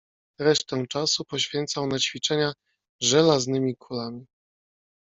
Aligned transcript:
"Resztę 0.39 0.87
czasu 0.87 1.25
poświęcał 1.25 1.87
na 1.87 1.99
ćwiczenia 1.99 2.53
żelaznymi 3.01 3.75
kulami." 3.75 4.25